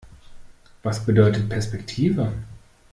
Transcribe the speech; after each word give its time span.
Was 0.81 1.05
bedeutet 1.05 1.47
Perspektive? 1.47 2.31